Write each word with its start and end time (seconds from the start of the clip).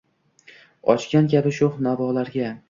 Ochgan 0.93 1.29
kabi 1.35 1.53
shoʻx 1.59 1.79
navolarga– 1.91 2.49